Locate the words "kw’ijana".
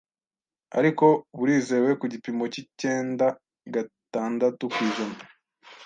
4.73-5.19